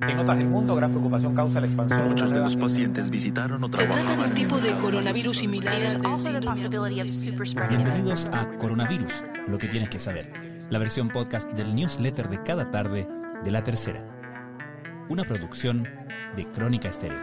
En 0.00 0.18
otras 0.18 0.38
del 0.38 0.48
mundo, 0.48 0.74
gran 0.76 0.90
preocupación 0.90 1.34
causa 1.34 1.60
la 1.60 1.66
expansión. 1.66 2.08
Muchos 2.08 2.30
de 2.32 2.40
los 2.40 2.56
pacientes 2.56 3.10
visitaron 3.10 3.62
o 3.62 3.66
Se 3.66 3.72
trata 3.72 4.16
de 4.16 4.22
un 4.22 4.34
tipo 4.34 4.58
de 4.58 4.72
coronavirus 4.72 5.36
similar 5.36 5.76
Bienvenidos 7.68 8.26
a 8.32 8.46
Coronavirus, 8.58 9.22
lo 9.46 9.58
que 9.58 9.68
tienes 9.68 9.90
que 9.90 9.98
saber, 9.98 10.32
la 10.70 10.78
versión 10.78 11.08
podcast 11.08 11.50
del 11.52 11.74
newsletter 11.74 12.30
de 12.30 12.42
cada 12.42 12.70
tarde 12.70 13.06
de 13.44 13.50
La 13.50 13.62
Tercera. 13.62 14.02
Una 15.10 15.24
producción 15.24 15.86
de 16.34 16.46
Crónica 16.46 16.88
Estéreo. 16.88 17.20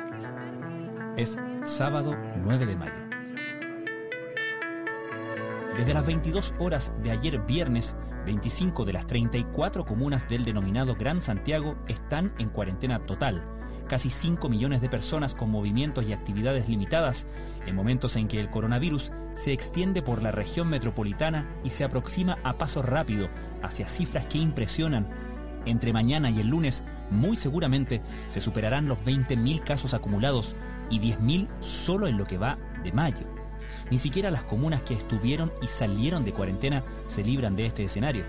Es 1.15 1.39
sábado 1.63 2.15
9 2.43 2.67
de 2.67 2.75
mayo. 2.75 3.06
Desde 5.77 5.93
las 5.93 6.07
22 6.07 6.55
horas 6.57 6.91
de 7.03 7.11
ayer 7.11 7.39
viernes, 7.45 7.95
25 8.25 8.83
de 8.83 8.93
las 8.93 9.05
34 9.05 9.85
comunas 9.85 10.27
del 10.27 10.43
denominado 10.43 10.95
Gran 10.95 11.21
Santiago 11.21 11.77
están 11.87 12.33
en 12.39 12.49
cuarentena 12.49 13.05
total. 13.05 13.43
Casi 13.87 14.09
5 14.09 14.49
millones 14.49 14.81
de 14.81 14.89
personas 14.89 15.35
con 15.35 15.51
movimientos 15.51 16.03
y 16.05 16.13
actividades 16.13 16.67
limitadas, 16.67 17.27
en 17.67 17.75
momentos 17.75 18.15
en 18.15 18.27
que 18.27 18.39
el 18.39 18.49
coronavirus 18.49 19.11
se 19.35 19.53
extiende 19.53 20.01
por 20.01 20.23
la 20.23 20.31
región 20.31 20.67
metropolitana 20.67 21.47
y 21.63 21.69
se 21.69 21.83
aproxima 21.83 22.39
a 22.43 22.57
paso 22.57 22.81
rápido 22.81 23.29
hacia 23.61 23.87
cifras 23.87 24.25
que 24.25 24.39
impresionan. 24.39 25.07
Entre 25.67 25.93
mañana 25.93 26.31
y 26.31 26.39
el 26.39 26.47
lunes, 26.47 26.85
muy 27.11 27.35
seguramente 27.35 28.01
se 28.29 28.41
superarán 28.41 28.87
los 28.87 28.97
20.000 29.05 29.63
casos 29.63 29.93
acumulados 29.93 30.55
y 30.89 30.99
10.000 30.99 31.47
solo 31.59 32.07
en 32.07 32.17
lo 32.17 32.25
que 32.25 32.39
va 32.39 32.57
de 32.83 32.91
mayo. 32.93 33.36
Ni 33.89 33.97
siquiera 33.97 34.31
las 34.31 34.43
comunas 34.43 34.81
que 34.81 34.93
estuvieron 34.93 35.51
y 35.61 35.67
salieron 35.67 36.25
de 36.25 36.33
cuarentena 36.33 36.83
se 37.07 37.23
libran 37.23 37.55
de 37.55 37.65
este 37.65 37.83
escenario. 37.83 38.25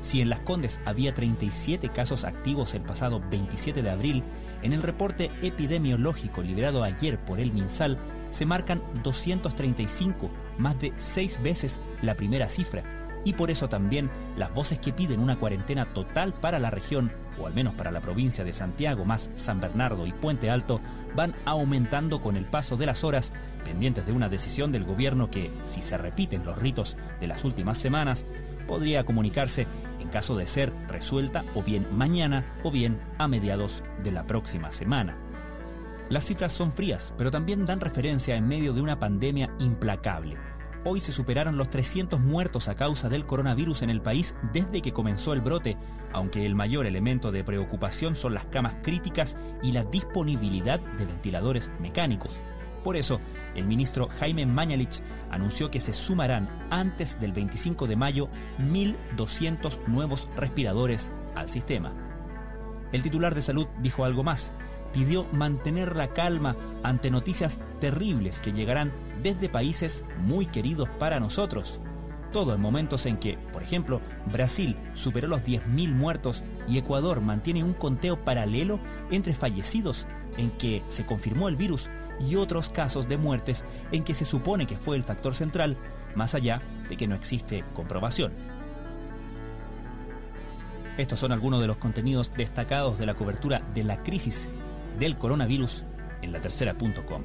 Si 0.00 0.20
en 0.20 0.30
Las 0.30 0.40
Condes 0.40 0.80
había 0.84 1.14
37 1.14 1.90
casos 1.90 2.24
activos 2.24 2.74
el 2.74 2.82
pasado 2.82 3.20
27 3.30 3.82
de 3.82 3.90
abril, 3.90 4.22
en 4.62 4.72
el 4.72 4.82
reporte 4.82 5.30
epidemiológico 5.42 6.42
liberado 6.42 6.84
ayer 6.84 7.18
por 7.18 7.40
el 7.40 7.52
MinSal 7.52 7.98
se 8.30 8.46
marcan 8.46 8.82
235, 9.02 10.30
más 10.58 10.78
de 10.80 10.92
6 10.96 11.42
veces 11.42 11.80
la 12.02 12.14
primera 12.14 12.48
cifra. 12.48 12.84
Y 13.24 13.34
por 13.34 13.50
eso 13.50 13.68
también 13.68 14.08
las 14.36 14.54
voces 14.54 14.78
que 14.78 14.92
piden 14.92 15.20
una 15.20 15.36
cuarentena 15.36 15.86
total 15.86 16.32
para 16.32 16.58
la 16.58 16.70
región, 16.70 17.12
o 17.38 17.46
al 17.46 17.54
menos 17.54 17.74
para 17.74 17.90
la 17.90 18.00
provincia 18.00 18.44
de 18.44 18.52
Santiago, 18.52 19.04
más 19.04 19.30
San 19.36 19.60
Bernardo 19.60 20.06
y 20.06 20.12
Puente 20.12 20.50
Alto, 20.50 20.80
van 21.14 21.34
aumentando 21.44 22.20
con 22.20 22.36
el 22.36 22.44
paso 22.44 22.76
de 22.76 22.86
las 22.86 23.04
horas, 23.04 23.32
pendientes 23.64 24.06
de 24.06 24.12
una 24.12 24.28
decisión 24.28 24.72
del 24.72 24.84
gobierno 24.84 25.30
que, 25.30 25.50
si 25.64 25.82
se 25.82 25.98
repiten 25.98 26.44
los 26.44 26.58
ritos 26.58 26.96
de 27.20 27.26
las 27.26 27.44
últimas 27.44 27.78
semanas, 27.78 28.26
podría 28.66 29.04
comunicarse 29.04 29.66
en 30.00 30.08
caso 30.08 30.36
de 30.36 30.46
ser 30.46 30.72
resuelta 30.88 31.44
o 31.54 31.62
bien 31.62 31.86
mañana 31.92 32.44
o 32.62 32.70
bien 32.70 33.00
a 33.18 33.28
mediados 33.28 33.82
de 34.02 34.12
la 34.12 34.26
próxima 34.26 34.70
semana. 34.70 35.16
Las 36.08 36.24
cifras 36.24 36.52
son 36.52 36.72
frías, 36.72 37.14
pero 37.16 37.30
también 37.30 37.64
dan 37.64 37.80
referencia 37.80 38.34
en 38.34 38.48
medio 38.48 38.72
de 38.72 38.80
una 38.80 38.98
pandemia 38.98 39.50
implacable. 39.60 40.49
Hoy 40.82 41.00
se 41.00 41.12
superaron 41.12 41.58
los 41.58 41.68
300 41.68 42.20
muertos 42.20 42.68
a 42.68 42.74
causa 42.74 43.10
del 43.10 43.26
coronavirus 43.26 43.82
en 43.82 43.90
el 43.90 44.00
país 44.00 44.34
desde 44.54 44.80
que 44.80 44.94
comenzó 44.94 45.34
el 45.34 45.42
brote, 45.42 45.76
aunque 46.12 46.46
el 46.46 46.54
mayor 46.54 46.86
elemento 46.86 47.30
de 47.32 47.44
preocupación 47.44 48.16
son 48.16 48.32
las 48.32 48.46
camas 48.46 48.76
críticas 48.82 49.36
y 49.62 49.72
la 49.72 49.84
disponibilidad 49.84 50.80
de 50.80 51.04
ventiladores 51.04 51.70
mecánicos. 51.80 52.40
Por 52.82 52.96
eso, 52.96 53.20
el 53.54 53.66
ministro 53.66 54.08
Jaime 54.20 54.46
Mañalich 54.46 55.02
anunció 55.30 55.70
que 55.70 55.80
se 55.80 55.92
sumarán 55.92 56.48
antes 56.70 57.20
del 57.20 57.32
25 57.32 57.86
de 57.86 57.96
mayo 57.96 58.30
1.200 58.58 59.86
nuevos 59.86 60.30
respiradores 60.34 61.10
al 61.34 61.50
sistema. 61.50 61.92
El 62.92 63.02
titular 63.02 63.34
de 63.34 63.42
salud 63.42 63.66
dijo 63.82 64.06
algo 64.06 64.24
más. 64.24 64.54
Pidió 64.92 65.24
mantener 65.32 65.96
la 65.96 66.08
calma 66.08 66.56
ante 66.82 67.10
noticias 67.10 67.60
terribles 67.80 68.40
que 68.40 68.52
llegarán 68.52 68.92
desde 69.22 69.48
países 69.48 70.04
muy 70.18 70.46
queridos 70.46 70.88
para 70.98 71.20
nosotros. 71.20 71.78
Todo 72.32 72.54
en 72.54 72.60
momentos 72.60 73.06
en 73.06 73.16
que, 73.16 73.38
por 73.52 73.62
ejemplo, 73.62 74.00
Brasil 74.32 74.76
superó 74.94 75.26
los 75.28 75.44
10.000 75.44 75.92
muertos 75.92 76.44
y 76.68 76.78
Ecuador 76.78 77.20
mantiene 77.20 77.64
un 77.64 77.74
conteo 77.74 78.24
paralelo 78.24 78.78
entre 79.10 79.34
fallecidos 79.34 80.06
en 80.36 80.50
que 80.52 80.82
se 80.88 81.04
confirmó 81.04 81.48
el 81.48 81.56
virus 81.56 81.88
y 82.20 82.36
otros 82.36 82.68
casos 82.68 83.08
de 83.08 83.16
muertes 83.16 83.64
en 83.92 84.04
que 84.04 84.14
se 84.14 84.24
supone 84.24 84.66
que 84.66 84.76
fue 84.76 84.96
el 84.96 85.04
factor 85.04 85.34
central, 85.34 85.76
más 86.14 86.34
allá 86.34 86.62
de 86.88 86.96
que 86.96 87.08
no 87.08 87.14
existe 87.14 87.64
comprobación. 87.74 88.32
Estos 90.98 91.18
son 91.18 91.32
algunos 91.32 91.60
de 91.60 91.66
los 91.66 91.78
contenidos 91.78 92.32
destacados 92.36 92.98
de 92.98 93.06
la 93.06 93.14
cobertura 93.14 93.62
de 93.74 93.84
la 93.84 94.02
crisis 94.02 94.48
del 94.98 95.16
coronavirus 95.16 95.84
en 96.22 96.32
la 96.32 96.40
tercera.com. 96.40 97.22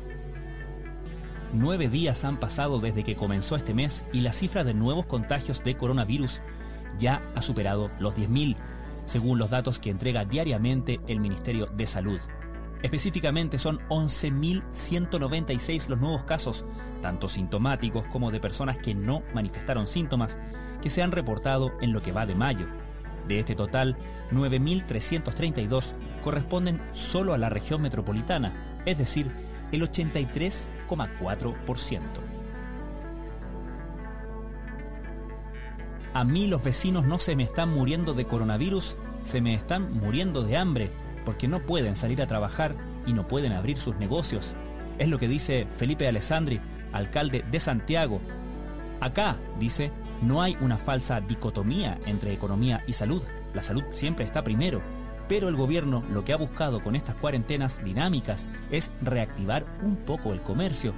Nueve 1.53 1.87
días 1.87 2.25
han 2.25 2.37
pasado 2.39 2.79
desde 2.79 3.03
que 3.03 3.15
comenzó 3.15 3.55
este 3.55 3.73
mes 3.73 4.05
y 4.11 4.21
la 4.21 4.33
cifra 4.33 4.63
de 4.63 4.73
nuevos 4.73 5.05
contagios 5.05 5.63
de 5.63 5.75
coronavirus 5.75 6.41
ya 6.97 7.21
ha 7.35 7.41
superado 7.41 7.89
los 7.99 8.15
10.000, 8.15 8.55
según 9.05 9.37
los 9.37 9.49
datos 9.49 9.79
que 9.79 9.89
entrega 9.89 10.25
diariamente 10.25 10.99
el 11.07 11.19
Ministerio 11.19 11.67
de 11.67 11.85
Salud. 11.87 12.19
Específicamente 12.81 13.57
son 13.57 13.79
11.196 13.89 15.87
los 15.87 15.99
nuevos 15.99 16.23
casos, 16.23 16.65
tanto 17.01 17.27
sintomáticos 17.29 18.05
como 18.07 18.31
de 18.31 18.39
personas 18.39 18.77
que 18.77 18.93
no 18.93 19.23
manifestaron 19.33 19.87
síntomas, 19.87 20.39
que 20.81 20.89
se 20.89 21.01
han 21.01 21.11
reportado 21.11 21.71
en 21.81 21.93
lo 21.93 22.01
que 22.01 22.11
va 22.11 22.25
de 22.25 22.35
mayo. 22.35 22.67
De 23.27 23.39
este 23.39 23.55
total, 23.55 23.97
9.332 24.31 25.93
corresponden 26.21 26.81
solo 26.91 27.33
a 27.33 27.37
la 27.37 27.49
región 27.49 27.81
metropolitana, 27.81 28.53
es 28.85 28.97
decir, 28.97 29.31
el 29.71 29.81
83,4%. 29.81 31.99
A 36.13 36.23
mí 36.23 36.47
los 36.47 36.63
vecinos 36.63 37.05
no 37.05 37.19
se 37.19 37.35
me 37.35 37.43
están 37.43 37.73
muriendo 37.73 38.13
de 38.13 38.25
coronavirus, 38.25 38.95
se 39.23 39.41
me 39.41 39.53
están 39.53 39.91
muriendo 39.91 40.43
de 40.43 40.55
hambre, 40.55 40.89
porque 41.25 41.47
no 41.47 41.59
pueden 41.59 41.97
salir 41.97 42.21
a 42.21 42.27
trabajar 42.27 42.75
y 43.05 43.11
no 43.11 43.27
pueden 43.27 43.51
abrir 43.51 43.77
sus 43.77 43.97
negocios. 43.97 44.55
Es 44.97 45.09
lo 45.09 45.19
que 45.19 45.27
dice 45.27 45.67
Felipe 45.75 46.07
Alessandri, 46.07 46.61
alcalde 46.93 47.43
de 47.51 47.59
Santiago. 47.59 48.21
Acá, 49.01 49.35
dice, 49.59 49.91
no 50.25 50.41
hay 50.41 50.57
una 50.59 50.77
falsa 50.77 51.21
dicotomía 51.21 51.99
entre 52.05 52.33
economía 52.33 52.81
y 52.87 52.93
salud. 52.93 53.21
La 53.53 53.61
salud 53.61 53.83
siempre 53.91 54.25
está 54.25 54.43
primero. 54.43 54.81
Pero 55.27 55.49
el 55.49 55.55
gobierno 55.55 56.03
lo 56.11 56.25
que 56.25 56.33
ha 56.33 56.37
buscado 56.37 56.81
con 56.81 56.95
estas 56.95 57.15
cuarentenas 57.15 57.83
dinámicas 57.83 58.47
es 58.71 58.91
reactivar 59.01 59.65
un 59.83 59.95
poco 59.95 60.33
el 60.33 60.41
comercio. 60.41 60.93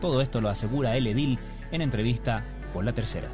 Todo 0.00 0.22
esto 0.22 0.40
lo 0.40 0.48
asegura 0.48 0.96
el 0.96 1.06
edil 1.06 1.38
en 1.72 1.82
entrevista 1.82 2.44
con 2.72 2.84
la 2.84 2.92
tercera. 2.92 3.28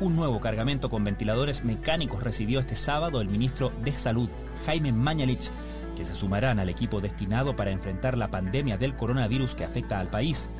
Un 0.00 0.16
nuevo 0.16 0.40
cargamento 0.40 0.90
con 0.90 1.04
ventiladores 1.04 1.64
mecánicos 1.64 2.22
recibió 2.22 2.60
este 2.60 2.76
sábado 2.76 3.20
el 3.20 3.28
ministro 3.28 3.72
de 3.82 3.92
Salud, 3.92 4.28
Jaime 4.66 4.92
Mañalich, 4.92 5.50
que 5.96 6.04
se 6.04 6.14
sumarán 6.14 6.58
al 6.58 6.68
equipo 6.68 7.00
destinado 7.00 7.54
para 7.54 7.70
enfrentar 7.70 8.18
la 8.18 8.28
pandemia 8.28 8.76
del 8.76 8.96
coronavirus 8.96 9.54
que 9.54 9.64
afecta 9.64 10.00
al 10.00 10.08
país. 10.08 10.50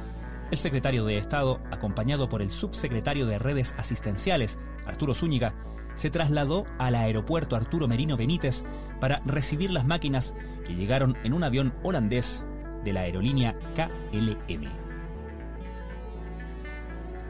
El 0.50 0.58
secretario 0.58 1.04
de 1.04 1.18
Estado, 1.18 1.60
acompañado 1.70 2.28
por 2.28 2.42
el 2.42 2.50
subsecretario 2.50 3.26
de 3.26 3.38
Redes 3.38 3.74
Asistenciales, 3.78 4.58
Arturo 4.86 5.14
Zúñiga, 5.14 5.54
se 5.94 6.10
trasladó 6.10 6.66
al 6.78 6.94
aeropuerto 6.94 7.56
Arturo 7.56 7.88
Merino 7.88 8.16
Benítez 8.16 8.64
para 9.00 9.22
recibir 9.24 9.70
las 9.70 9.86
máquinas 9.86 10.34
que 10.66 10.74
llegaron 10.74 11.16
en 11.24 11.32
un 11.32 11.44
avión 11.44 11.72
holandés 11.82 12.42
de 12.84 12.92
la 12.92 13.00
aerolínea 13.00 13.56
KLM. 13.74 14.68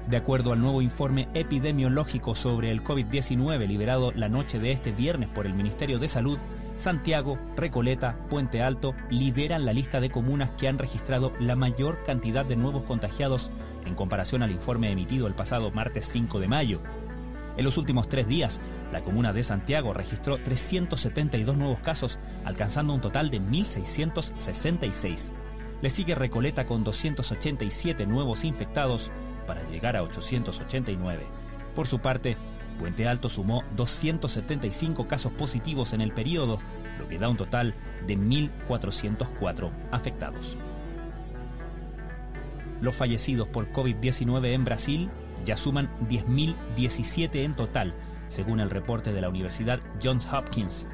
De 0.08 0.16
acuerdo 0.18 0.52
al 0.52 0.60
nuevo 0.60 0.82
informe 0.82 1.28
epidemiológico 1.32 2.34
sobre 2.34 2.70
el 2.70 2.84
COVID-19 2.84 3.66
liberado 3.66 4.12
la 4.12 4.28
noche 4.28 4.58
de 4.58 4.72
este 4.72 4.92
viernes 4.92 5.30
por 5.30 5.46
el 5.46 5.54
Ministerio 5.54 5.98
de 5.98 6.08
Salud, 6.08 6.38
Santiago, 6.84 7.38
Recoleta, 7.56 8.18
Puente 8.28 8.60
Alto 8.60 8.94
lideran 9.08 9.64
la 9.64 9.72
lista 9.72 10.00
de 10.00 10.10
comunas 10.10 10.50
que 10.50 10.68
han 10.68 10.78
registrado 10.78 11.32
la 11.40 11.56
mayor 11.56 12.04
cantidad 12.04 12.44
de 12.44 12.56
nuevos 12.56 12.82
contagiados 12.82 13.50
en 13.86 13.94
comparación 13.94 14.42
al 14.42 14.50
informe 14.50 14.90
emitido 14.90 15.26
el 15.26 15.32
pasado 15.32 15.70
martes 15.70 16.06
5 16.12 16.40
de 16.40 16.48
mayo. 16.48 16.80
En 17.56 17.64
los 17.64 17.78
últimos 17.78 18.10
tres 18.10 18.28
días, 18.28 18.60
la 18.92 19.00
comuna 19.00 19.32
de 19.32 19.42
Santiago 19.42 19.94
registró 19.94 20.36
372 20.36 21.56
nuevos 21.56 21.78
casos, 21.78 22.18
alcanzando 22.44 22.92
un 22.92 23.00
total 23.00 23.30
de 23.30 23.40
1.666. 23.40 25.32
Le 25.80 25.88
sigue 25.88 26.14
Recoleta 26.14 26.66
con 26.66 26.84
287 26.84 28.04
nuevos 28.04 28.44
infectados 28.44 29.10
para 29.46 29.66
llegar 29.70 29.96
a 29.96 30.02
889. 30.02 31.22
Por 31.74 31.86
su 31.86 32.00
parte, 32.00 32.36
Puente 32.78 33.08
Alto 33.08 33.28
sumó 33.28 33.64
275 33.76 35.06
casos 35.06 35.32
positivos 35.32 35.92
en 35.92 36.00
el 36.00 36.12
periodo, 36.12 36.60
lo 36.98 37.08
que 37.08 37.18
da 37.18 37.28
un 37.28 37.36
total 37.36 37.74
de 38.06 38.18
1.404 38.18 39.70
afectados. 39.90 40.56
Los 42.80 42.94
fallecidos 42.94 43.48
por 43.48 43.72
COVID-19 43.72 44.52
en 44.52 44.64
Brasil 44.64 45.08
ya 45.44 45.56
suman 45.56 45.88
10.017 46.08 47.44
en 47.44 47.54
total, 47.54 47.94
según 48.28 48.60
el 48.60 48.70
reporte 48.70 49.12
de 49.12 49.20
la 49.20 49.28
Universidad 49.28 49.80
Johns 50.02 50.26
Hopkins. 50.32 50.86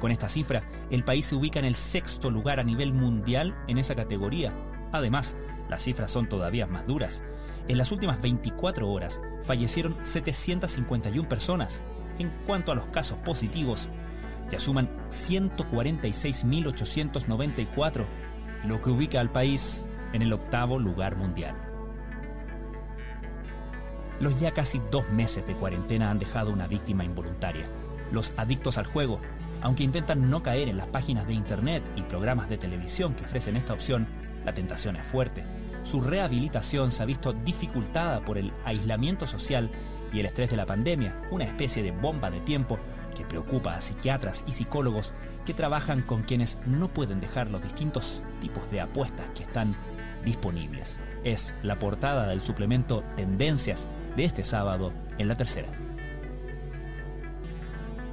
Con 0.00 0.10
esta 0.10 0.28
cifra, 0.28 0.64
el 0.90 1.04
país 1.04 1.26
se 1.26 1.36
ubica 1.36 1.58
en 1.58 1.64
el 1.64 1.74
sexto 1.74 2.30
lugar 2.30 2.60
a 2.60 2.64
nivel 2.64 2.92
mundial 2.92 3.56
en 3.68 3.78
esa 3.78 3.94
categoría. 3.94 4.52
Además, 4.92 5.36
las 5.70 5.82
cifras 5.82 6.10
son 6.10 6.28
todavía 6.28 6.66
más 6.66 6.86
duras. 6.86 7.22
En 7.68 7.78
las 7.78 7.92
últimas 7.92 8.20
24 8.20 8.90
horas 8.90 9.20
fallecieron 9.42 9.96
751 10.02 11.28
personas. 11.28 11.80
En 12.18 12.30
cuanto 12.46 12.72
a 12.72 12.74
los 12.74 12.86
casos 12.86 13.18
positivos, 13.18 13.88
ya 14.50 14.58
suman 14.60 14.88
146.894, 15.10 18.04
lo 18.64 18.82
que 18.82 18.90
ubica 18.90 19.20
al 19.20 19.30
país 19.30 19.82
en 20.12 20.22
el 20.22 20.32
octavo 20.32 20.78
lugar 20.78 21.16
mundial. 21.16 21.54
Los 24.20 24.38
ya 24.38 24.52
casi 24.52 24.80
dos 24.90 25.08
meses 25.10 25.46
de 25.46 25.54
cuarentena 25.54 26.10
han 26.10 26.18
dejado 26.18 26.52
una 26.52 26.66
víctima 26.66 27.04
involuntaria. 27.04 27.64
Los 28.12 28.32
adictos 28.36 28.78
al 28.78 28.86
juego, 28.86 29.20
aunque 29.62 29.84
intentan 29.84 30.30
no 30.30 30.42
caer 30.42 30.68
en 30.68 30.76
las 30.76 30.86
páginas 30.86 31.26
de 31.26 31.32
internet 31.32 31.82
y 31.96 32.02
programas 32.02 32.48
de 32.48 32.58
televisión 32.58 33.14
que 33.14 33.24
ofrecen 33.24 33.56
esta 33.56 33.72
opción, 33.72 34.06
la 34.44 34.52
tentación 34.52 34.96
es 34.96 35.06
fuerte. 35.06 35.44
Su 35.82 36.00
rehabilitación 36.00 36.92
se 36.92 37.02
ha 37.02 37.06
visto 37.06 37.32
dificultada 37.32 38.20
por 38.20 38.38
el 38.38 38.52
aislamiento 38.64 39.26
social 39.26 39.70
y 40.12 40.20
el 40.20 40.26
estrés 40.26 40.50
de 40.50 40.56
la 40.56 40.66
pandemia, 40.66 41.20
una 41.30 41.44
especie 41.44 41.82
de 41.82 41.90
bomba 41.90 42.30
de 42.30 42.40
tiempo 42.40 42.78
que 43.16 43.24
preocupa 43.24 43.74
a 43.74 43.80
psiquiatras 43.80 44.44
y 44.46 44.52
psicólogos 44.52 45.14
que 45.44 45.54
trabajan 45.54 46.02
con 46.02 46.22
quienes 46.22 46.58
no 46.66 46.88
pueden 46.88 47.20
dejar 47.20 47.50
los 47.50 47.62
distintos 47.62 48.20
tipos 48.40 48.70
de 48.70 48.80
apuestas 48.80 49.26
que 49.34 49.42
están 49.42 49.74
disponibles. 50.24 50.98
Es 51.24 51.54
la 51.62 51.78
portada 51.78 52.26
del 52.26 52.42
suplemento 52.42 53.02
Tendencias 53.16 53.88
de 54.16 54.24
este 54.24 54.44
sábado 54.44 54.92
en 55.18 55.28
la 55.28 55.36
tercera. 55.36 55.68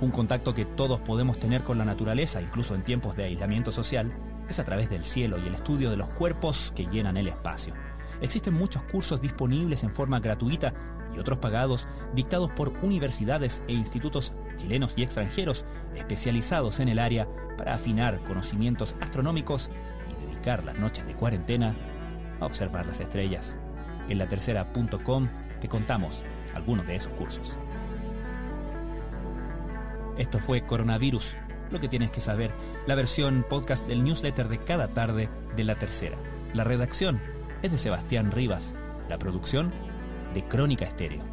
Un 0.02 0.12
contacto 0.12 0.54
que 0.54 0.64
todos 0.64 1.02
podemos 1.02 1.40
tener 1.40 1.64
con 1.64 1.78
la 1.78 1.84
naturaleza, 1.84 2.42
incluso 2.42 2.74
en 2.74 2.84
tiempos 2.84 3.18
de 3.18 3.26
aislamiento 3.26 3.74
social, 3.74 4.10
es 4.48 4.58
a 4.58 4.64
través 4.64 4.90
del 4.90 5.04
cielo 5.04 5.38
y 5.38 5.48
el 5.48 5.56
estudio 5.56 5.90
de 5.90 5.98
los 5.98 6.08
cuerpos 6.08 6.72
que 6.74 6.86
llenan 6.86 7.18
el 7.18 7.28
espacio. 7.28 7.74
Existen 8.22 8.54
muchos 8.54 8.82
cursos 8.84 9.22
disponibles 9.22 9.84
en 9.84 9.94
forma 9.94 10.22
gratuita 10.22 10.74
y 11.14 11.20
otros 11.20 11.40
pagados, 11.40 11.86
dictados 12.16 12.50
por 12.52 12.70
universidades 12.82 13.62
e 13.68 13.74
institutos 13.74 14.32
chilenos 14.56 14.94
y 14.98 15.04
extranjeros 15.04 15.66
especializados 15.96 16.80
en 16.80 16.88
el 16.88 17.00
área 17.00 17.28
para 17.58 17.74
afinar 17.74 18.24
conocimientos 18.24 18.96
astronómicos 19.02 19.70
y 20.10 20.26
dedicar 20.26 20.64
las 20.64 20.78
noches 20.78 21.06
de 21.08 21.14
cuarentena 21.14 21.76
a 22.40 22.46
observar 22.46 22.86
las 22.86 23.02
estrellas. 23.02 23.58
En 24.08 24.18
la 24.18 24.28
tercera.com 24.28 25.28
te 25.60 25.68
contamos 25.68 26.24
algunos 26.56 26.88
de 26.88 26.96
esos 26.96 27.12
cursos. 27.14 27.54
Esto 30.20 30.40
fue 30.40 30.66
Coronavirus, 30.66 31.38
lo 31.72 31.80
que 31.80 31.88
tienes 31.88 32.12
que 32.12 32.20
saber, 32.20 32.52
la 32.86 32.96
versión 32.96 33.46
podcast 33.50 33.88
del 33.88 34.04
newsletter 34.04 34.50
de 34.50 34.58
cada 34.58 34.90
tarde 34.90 35.30
de 35.56 35.64
la 35.64 35.76
tercera. 35.76 36.18
La 36.54 36.66
redacción 36.66 37.22
es 37.62 37.72
de 37.72 37.78
Sebastián 37.78 38.30
Rivas, 38.30 38.76
la 39.08 39.18
producción 39.18 39.72
de 40.34 40.44
Crónica 40.44 40.84
Estéreo. 40.84 41.24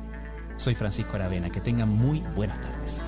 Soy 0.57 0.77
Francisco 0.77 1.17
Aravena, 1.17 1.51
que 1.51 1.61
tengan 1.61 1.89
muy 1.89 2.21
buenas 2.37 2.61
tardes. 2.61 3.03